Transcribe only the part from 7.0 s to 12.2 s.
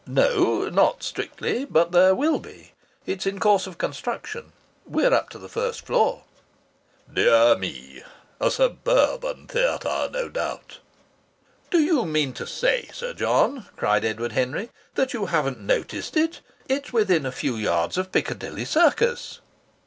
"Dear me! A suburban theatre, no doubt?" "Do you